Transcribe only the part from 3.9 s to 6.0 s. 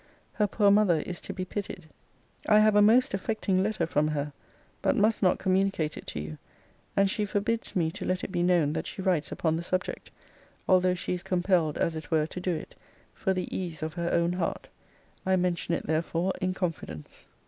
her; but must not communicate